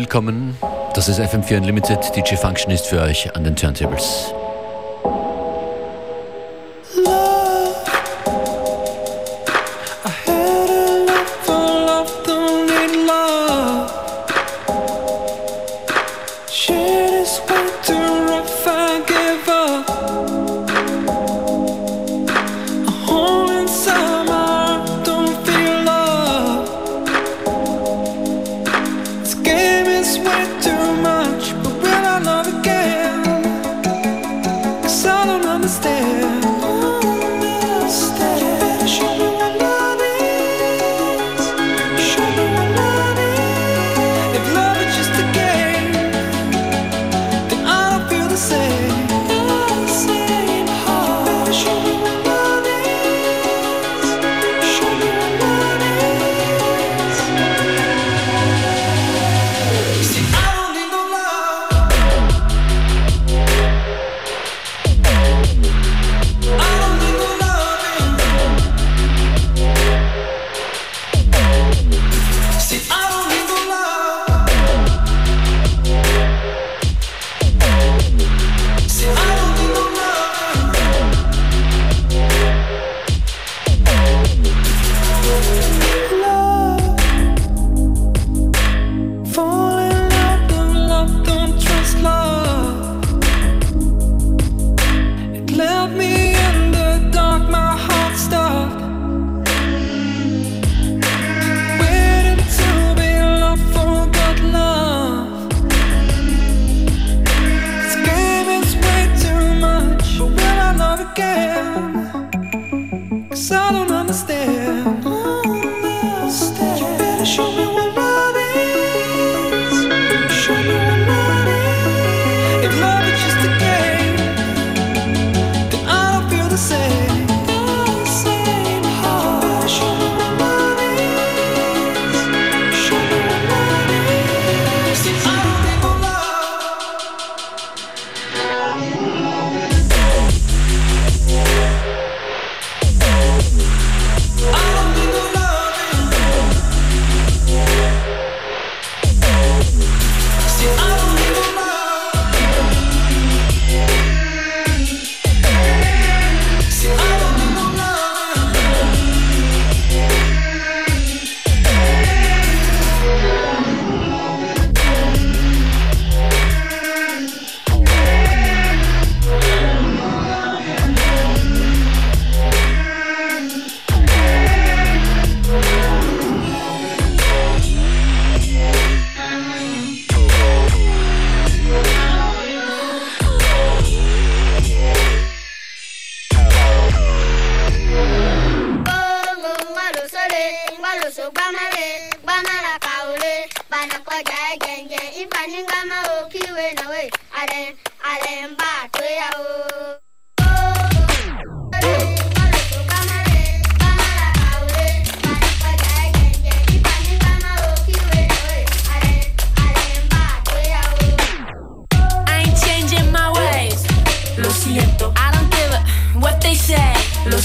[0.00, 0.56] willkommen.
[0.94, 1.98] Das ist FM4 Unlimited.
[2.16, 4.32] DJ Function ist für euch an den Turntables.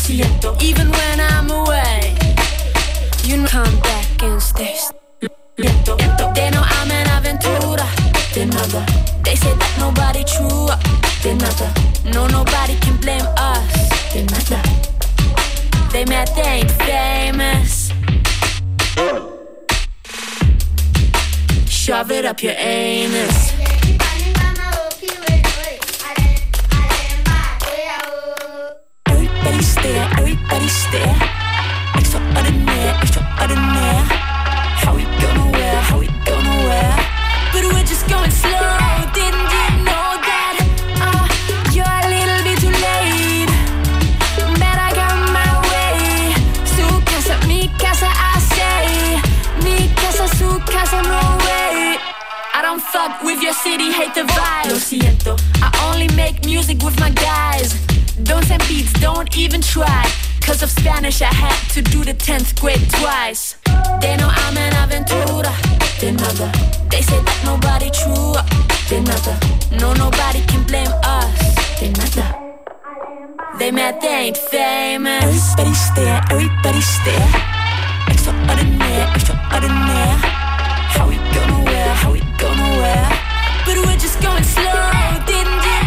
[0.06, 0.56] siento.
[0.62, 2.14] Even when I'm away,
[3.24, 4.78] you know, come back and stay.
[5.58, 5.98] Lento.
[6.34, 7.88] They know I'm an aventura.
[8.34, 8.86] De nada.
[9.24, 10.70] They say that nobody true.
[11.24, 11.74] De nada.
[12.14, 13.90] No, nobody can blame us.
[14.14, 14.62] De nada.
[15.92, 17.92] They mad they ain't famous.
[21.68, 23.55] Shove it up your anus.
[30.96, 34.08] Extraordinary, extraordinary.
[34.80, 36.96] How we gonna wear, how we gonna wear?
[37.52, 38.64] But we're just going slow.
[39.12, 39.44] Didn't
[39.84, 40.56] know that?
[41.04, 41.28] Uh,
[41.76, 43.52] you're a little bit too late.
[44.56, 44.96] Bet I
[45.36, 46.32] my way.
[46.64, 49.20] Su casa, mi casa, I say.
[49.64, 52.00] Mi casa, su casa, no way.
[52.54, 54.72] I don't fuck with your city, hate the vibe.
[54.72, 55.36] Lo siento.
[55.62, 57.74] I only make music with my guys.
[58.24, 60.06] Don't send beats, don't even try.
[60.46, 63.56] Cause of Spanish I had to do the 10th grade twice.
[64.00, 65.52] They know I'm an aventura.
[66.00, 66.52] They nada.
[66.92, 68.38] They say that nobody true
[68.88, 69.34] They nada.
[69.82, 71.34] No, nobody can blame us.
[71.80, 72.46] They nada.
[73.58, 75.24] They mad they ain't famous.
[75.24, 77.56] Everybody stare, everybody stare.
[78.08, 80.18] Extraordinaire, extraordinaire
[80.94, 83.10] How we gonna wear, how we gonna wear
[83.66, 85.85] But we're just going slow, didn't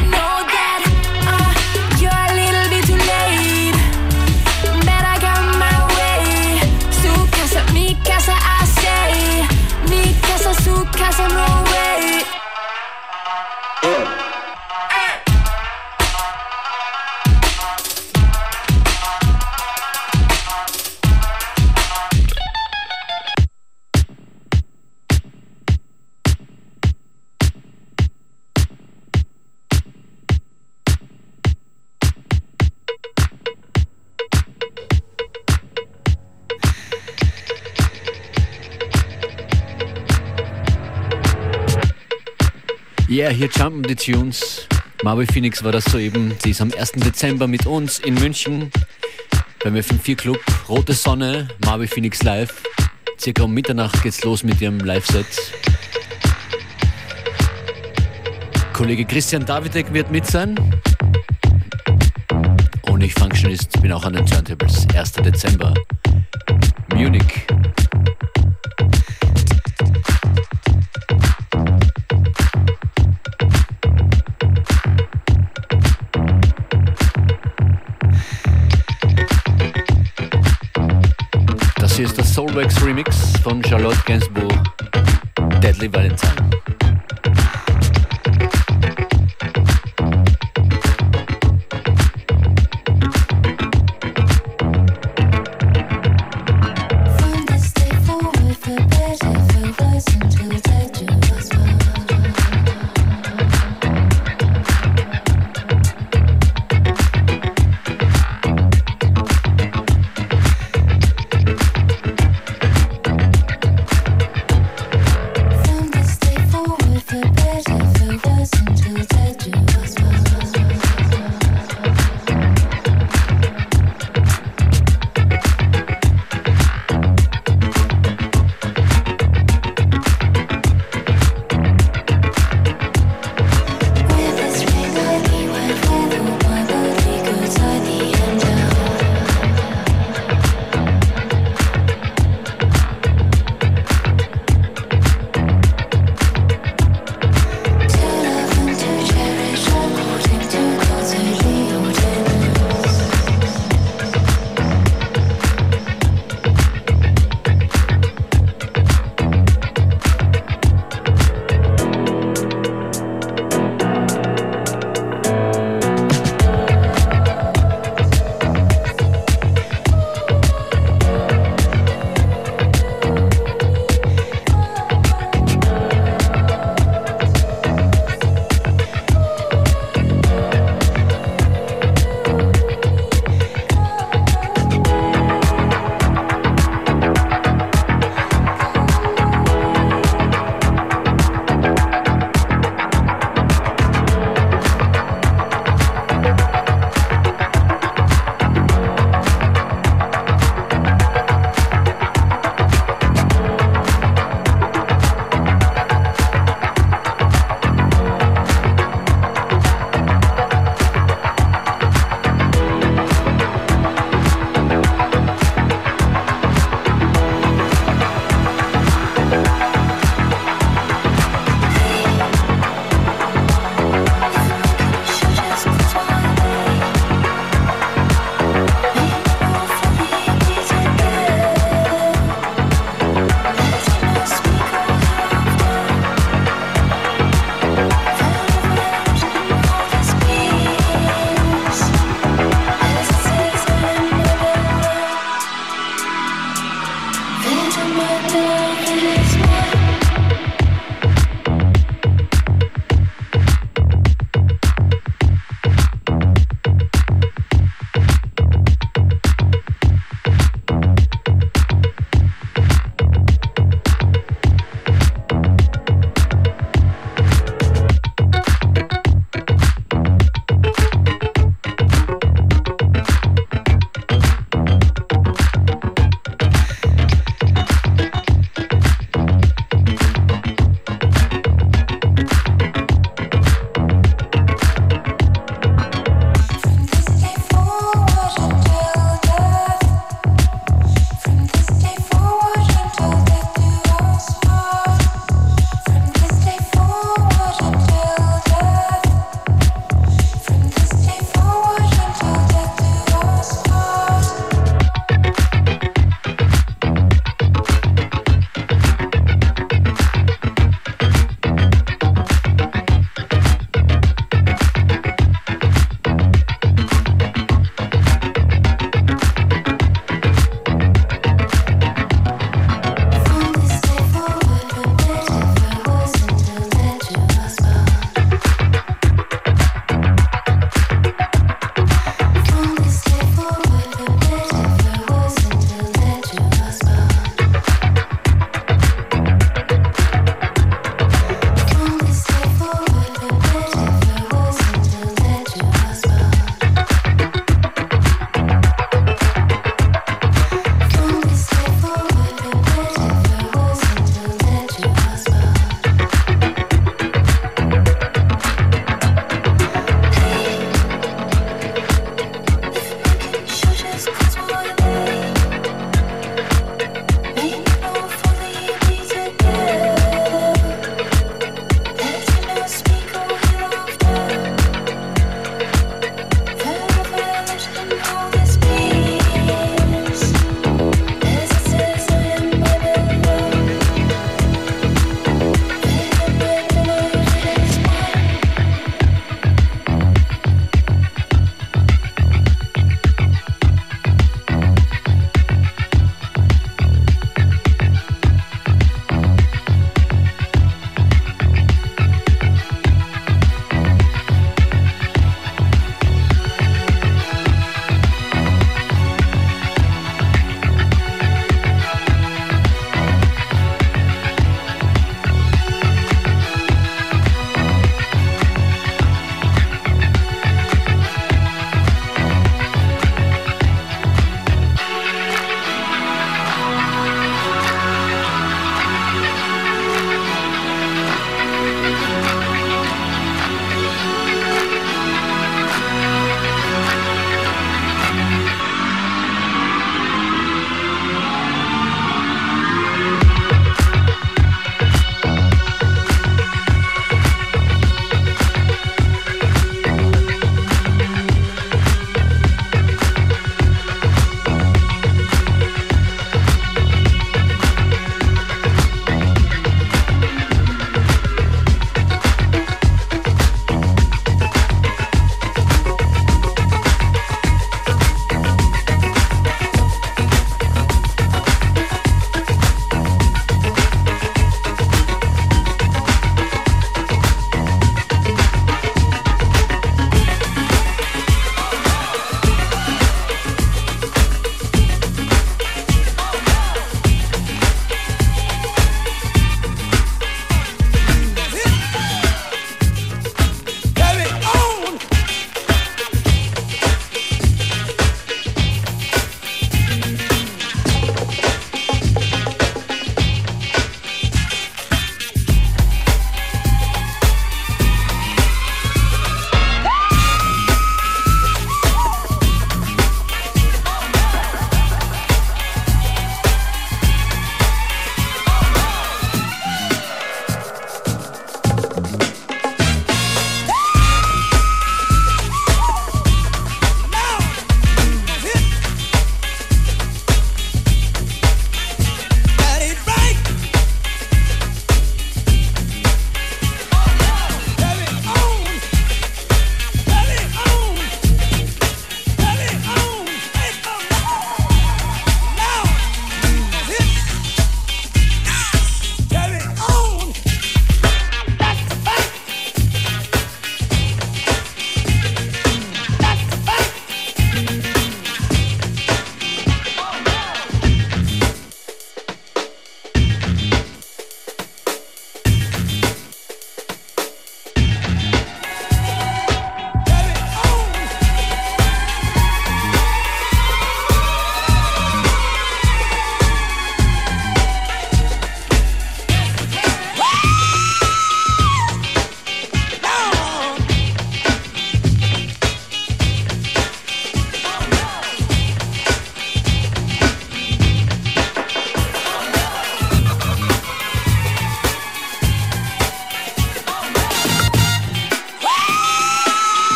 [43.28, 44.66] Yeah, hier jumpen die Tunes.
[45.02, 46.34] Marvel Phoenix war das soeben.
[46.42, 46.92] Sie ist am 1.
[46.92, 48.72] Dezember mit uns in München
[49.62, 50.40] beim FM4 Club.
[50.66, 52.62] Rote Sonne, Marvel Phoenix live.
[53.20, 55.26] Circa um Mitternacht geht's los mit ihrem Live-Set.
[58.72, 60.54] Kollege Christian Davidek wird mit sein.
[62.88, 64.86] Und ich Functionist bin auch an den Turntables.
[64.94, 65.12] 1.
[65.12, 65.74] Dezember.
[66.94, 67.46] Munich.
[82.38, 84.62] Soulwax Remix von Charlotte Gainsbourg,
[85.60, 86.47] Deadly Valentine.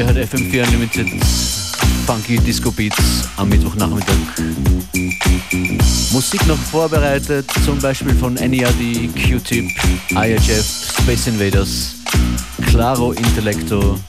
[0.00, 1.08] Ihr hört FM4 Unlimited
[2.06, 4.16] Funky Disco Beats am Mittwochnachmittag.
[6.10, 9.70] Musik noch vorbereitet, zum Beispiel von NERD, Q-Tip,
[10.12, 11.96] IHF, Space Invaders,
[12.68, 14.00] Claro Intellecto,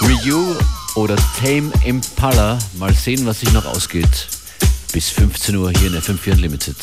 [0.00, 0.56] Ryu
[0.96, 2.58] oder Tame Impala.
[2.76, 4.26] Mal sehen, was sich noch ausgeht.
[4.92, 6.76] Bis 15 Uhr hier in FM4 Unlimited.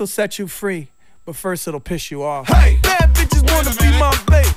[0.00, 0.88] will set you free,
[1.26, 2.48] but first it'll piss you off.
[2.48, 4.49] Hey, bad bitches wanna be my babe.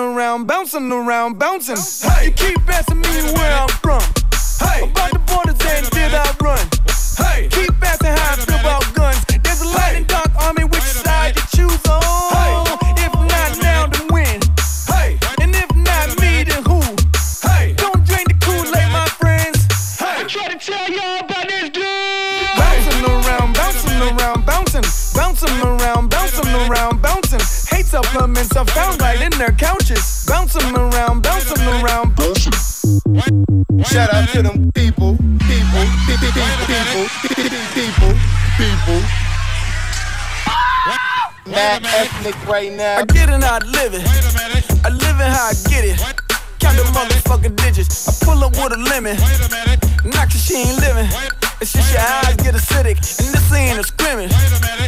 [0.00, 1.76] around, bouncing around, bouncing.
[2.10, 4.19] Hey, you keep asking me where I'm from.
[28.60, 30.26] I found right in their couches.
[30.28, 32.12] Bounce them around, bounce them around.
[33.88, 35.16] Shout out to them people,
[35.48, 36.28] people, people,
[36.68, 37.06] people,
[37.72, 38.12] people,
[38.60, 39.00] people.
[41.46, 42.98] Mad ethnic right now.
[42.98, 44.04] I get it, I live it.
[44.84, 45.98] I live it how I get it.
[46.58, 48.08] Count the motherfucking digits.
[48.08, 49.16] I pull up with a lemon.
[50.04, 51.08] Not cause she ain't living.
[51.62, 53.00] It's just your eyes get acidic.
[53.24, 54.32] And this ain't a scrimmage.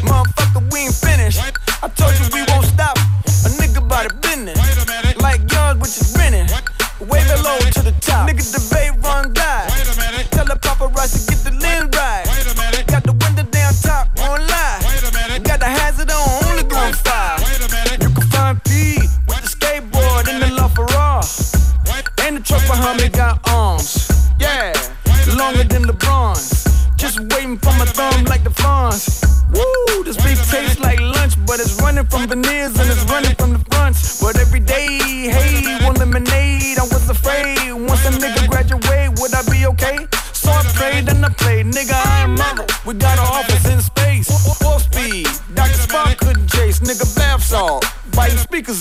[0.05, 1.41] Motherfucker, we ain't finished.
[1.83, 2.22] I told you.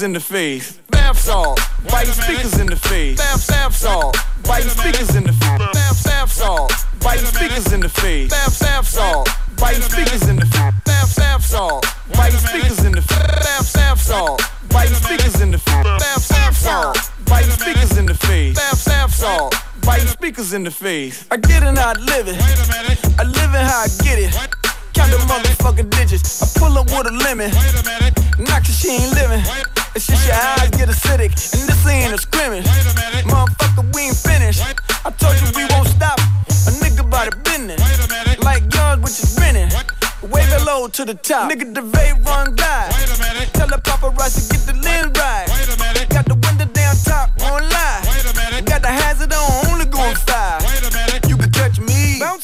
[0.02, 0.80] speakers in the face.
[0.90, 1.60] Bath salt,
[1.90, 3.18] biting speakers in the face.
[3.18, 5.74] Bath bath salt, biting speakers in the face.
[5.74, 8.30] Bath bath salt, biting speakers in the face.
[8.30, 10.74] Bath bath salt, biting speakers in the face.
[10.86, 11.86] Bath bath salt,
[12.16, 13.18] biting speakers in the face.
[13.46, 15.84] Bath bath salt, biting speakers in the face.
[15.84, 18.56] Bath bath salt, biting speakers in the face.
[18.56, 21.26] Bath bath salt, biting speakers in the face.
[21.30, 22.38] I get it, not live it.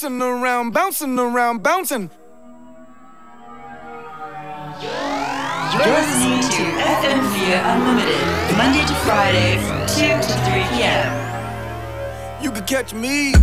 [0.08, 2.10] bouncing around, bouncing around, bouncing.
[4.82, 12.42] You're listening to FM Fear Unlimited, Monday to Friday from 2 to 3 p.m.
[12.42, 13.34] You can catch me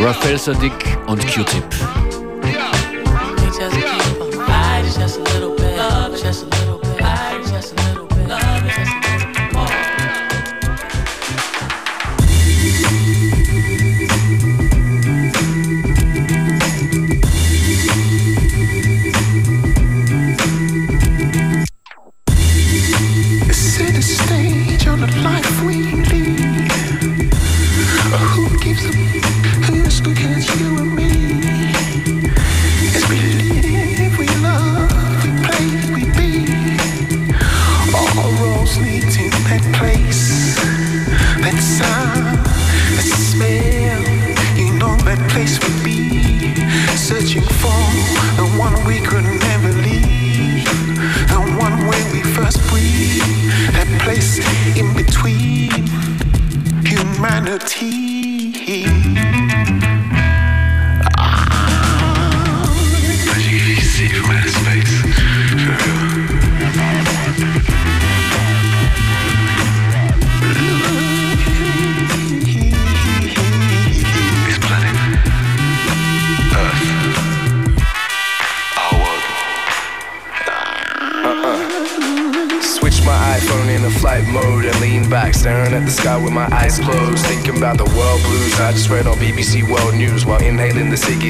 [0.00, 0.72] Raphael Saadiq
[1.06, 1.97] und Q-Tip.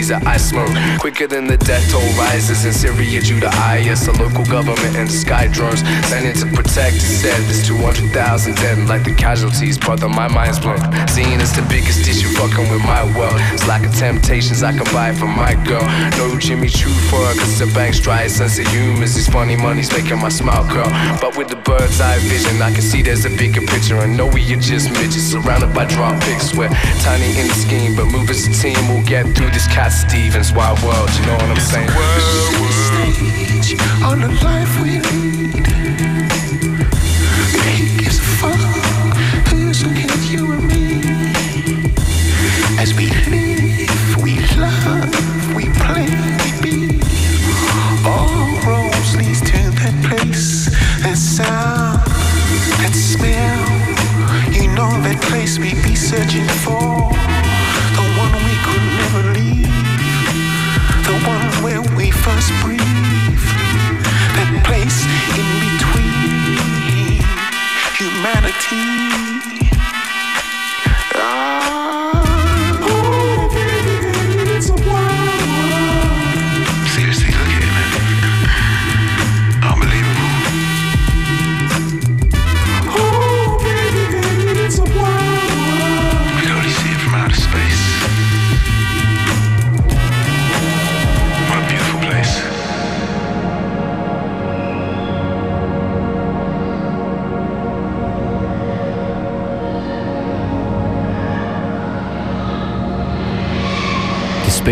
[0.09, 0.71] that I smoke.
[0.99, 4.07] Quick quicker than the death toll rises in Syria due to IS.
[4.07, 6.95] a local government and sky drones sent in to protect.
[6.95, 9.77] Instead, there's 200,000 dead, like the casualties.
[9.79, 10.79] Brother, my mind's blown.
[11.09, 13.35] Seeing it's the biggest issue fucking with my world.
[13.51, 15.83] It's like a temptations I can buy from my girl.
[16.19, 18.29] No Jimmy Choo for her, cause the bank's dry.
[18.29, 20.91] Sense of humor's these funny money's making my smile curl.
[21.21, 23.97] But with the bird's eye vision, I can see there's a bigger picture.
[23.97, 26.55] And know we are just midgets surrounded by drop picks.
[26.55, 26.71] We're
[27.03, 30.53] tiny in the scheme, but moving as a team, we'll get through this Cat Stevens
[30.53, 31.89] wild world you know what I'm saying?
[34.05, 35.28] On the life we.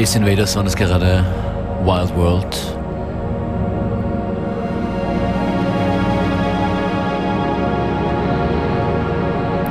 [0.06, 1.24] Space Invaders waren es gerade
[1.82, 2.56] Wild World.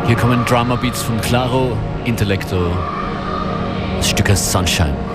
[0.05, 2.69] Hier kommen Drama Beats von Claro, Intellecto,
[3.95, 5.14] das Stück heißt Sunshine.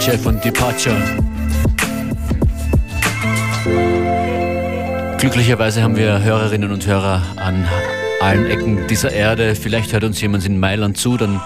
[0.00, 0.96] Chef und Departure.
[5.18, 7.66] Glücklicherweise haben wir Hörerinnen und Hörer an
[8.20, 9.54] allen Ecken dieser Erde.
[9.54, 11.40] Vielleicht hört uns jemand in Mailand zu, dann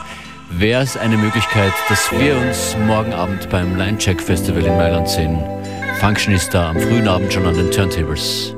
[0.51, 5.09] wäre es eine Möglichkeit, dass wir uns morgen Abend beim Line Check Festival in Mailand
[5.09, 5.39] sehen.
[6.01, 8.56] Function ist da am frühen Abend schon an den Turntables.